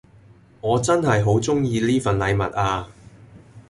[0.61, 2.87] 我真係好鍾意呢份禮物呀